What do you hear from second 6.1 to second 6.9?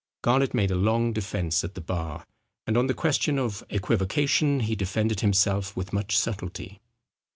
subtilty.